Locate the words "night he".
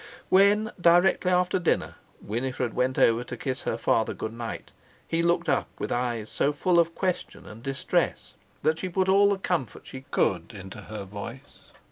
4.33-5.21